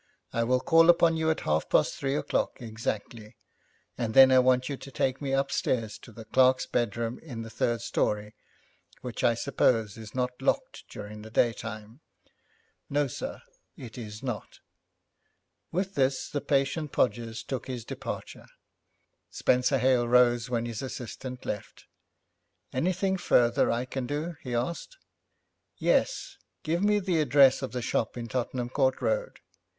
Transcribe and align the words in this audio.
I 0.33 0.43
will 0.43 0.61
call 0.61 0.89
upon 0.89 1.15
you 1.15 1.29
at 1.29 1.41
half 1.41 1.69
past 1.69 1.93
three 1.93 2.15
o'clock 2.15 2.59
exactly, 2.59 3.35
and 3.99 4.15
then 4.15 4.31
I 4.31 4.39
want 4.39 4.67
you 4.67 4.75
to 4.75 4.89
take 4.89 5.21
me 5.21 5.31
upstairs 5.31 5.99
to 5.99 6.11
the 6.11 6.25
clerk's 6.25 6.65
bedroom 6.65 7.19
in 7.19 7.43
the 7.43 7.51
third 7.51 7.81
story, 7.81 8.33
which 9.01 9.23
I 9.23 9.35
suppose 9.35 9.99
is 9.99 10.15
not 10.15 10.31
locked 10.41 10.85
during 10.89 11.21
the 11.21 11.29
daytime?' 11.29 11.99
'No, 12.89 13.05
sir, 13.05 13.43
it 13.77 13.95
is 13.95 14.23
not.' 14.23 14.57
With 15.71 15.93
this 15.93 16.29
the 16.31 16.41
patient 16.41 16.91
Podgers 16.91 17.43
took 17.43 17.67
his 17.67 17.85
departure. 17.85 18.47
Spenser 19.29 19.77
Hale 19.77 20.07
rose 20.07 20.49
when 20.49 20.65
his 20.65 20.81
assistant 20.81 21.45
left. 21.45 21.85
'Anything 22.73 23.17
further 23.17 23.71
I 23.71 23.85
can 23.85 24.07
do?' 24.07 24.35
he 24.41 24.55
asked. 24.55 24.97
'Yes; 25.77 26.37
give 26.63 26.83
me 26.83 26.99
the 26.99 27.21
address 27.21 27.61
of 27.61 27.71
the 27.71 27.83
shop 27.83 28.17
in 28.17 28.27
Tottenham 28.27 28.69
Court 28.69 28.99
Road. 28.99 29.37